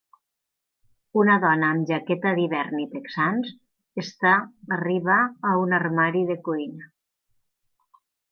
Una 1.23 1.33
dona 1.43 1.67
amb 1.73 1.85
jaqueta 1.89 2.31
d'hivern 2.39 2.79
i 2.85 2.87
texans 2.95 3.51
està 4.05 4.33
arriba 4.79 5.19
a 5.53 5.55
un 5.67 5.77
armari 5.83 6.23
de 6.33 6.39
cuina. 6.49 6.89